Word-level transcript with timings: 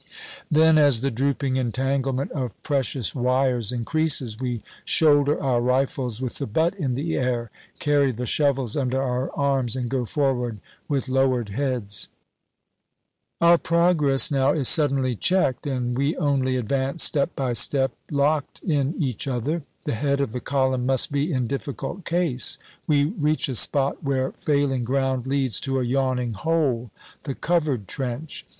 Then, 0.49 0.79
as 0.79 1.01
the 1.01 1.11
drooping 1.11 1.57
entanglement 1.57 2.31
of 2.31 2.59
precious 2.63 3.13
wires 3.13 3.71
increases, 3.71 4.39
we 4.39 4.63
shoulder 4.83 5.39
our 5.39 5.61
rifles 5.61 6.19
with 6.23 6.39
the 6.39 6.47
butt 6.47 6.73
in 6.73 6.95
the 6.95 7.15
air, 7.15 7.51
carry 7.77 8.11
the 8.11 8.25
shovels 8.25 8.75
under 8.75 8.99
our 8.99 9.29
arms, 9.37 9.75
and 9.75 9.91
go 9.91 10.05
forward 10.07 10.57
with 10.87 11.07
lowered 11.07 11.49
heads. 11.49 12.09
Our 13.41 13.59
progress 13.59 14.31
now 14.31 14.53
is 14.53 14.67
suddenly 14.67 15.15
checked, 15.15 15.67
and 15.67 15.95
we 15.95 16.17
only 16.17 16.55
advance 16.57 17.03
step 17.03 17.35
by 17.35 17.53
step, 17.53 17.91
locked 18.09 18.63
in 18.63 18.95
each 18.97 19.27
other. 19.27 19.61
The 19.83 19.93
head 19.93 20.19
of 20.19 20.31
the 20.31 20.41
column 20.41 20.87
must 20.87 21.11
be 21.11 21.31
in 21.31 21.45
difficult 21.45 22.05
case. 22.05 22.57
We 22.87 23.03
reach 23.03 23.47
a 23.49 23.53
spot 23.53 24.01
where 24.03 24.31
failing 24.31 24.83
ground 24.83 25.27
leads 25.27 25.59
to 25.61 25.79
a 25.79 25.83
yawning 25.85 26.33
hole 26.33 26.89
the 27.21 27.35
Covered 27.35 27.87
Trench. 27.87 28.47